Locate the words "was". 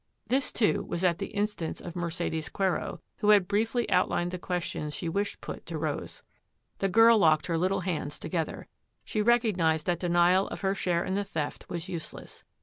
0.81-1.03, 11.69-11.87